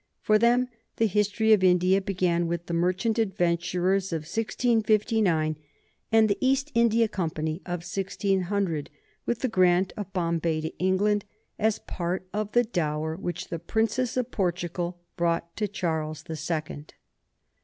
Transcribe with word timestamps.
For 0.19 0.39
them 0.39 0.67
the 0.95 1.05
history 1.05 1.53
of 1.53 1.63
India 1.63 2.01
began 2.01 2.47
with 2.47 2.65
the 2.65 2.73
merchant 2.73 3.19
adventurers 3.19 4.11
of 4.11 4.21
1659 4.21 5.57
and 6.11 6.27
the 6.27 6.39
East 6.41 6.71
India 6.73 7.07
Company 7.07 7.61
of 7.67 7.81
1600, 7.83 8.89
with 9.27 9.41
the 9.41 9.47
grant 9.47 9.93
of 9.95 10.11
Bombay 10.11 10.61
to 10.61 10.75
England 10.79 11.25
as 11.59 11.77
part 11.77 12.27
of 12.33 12.53
the 12.53 12.63
dower 12.63 13.15
which 13.15 13.49
the 13.49 13.59
Princess 13.59 14.17
of 14.17 14.31
Portugal 14.31 14.99
brought 15.17 15.55
to 15.57 15.67
Charles 15.67 16.23
the 16.23 16.35
Second. 16.35 16.95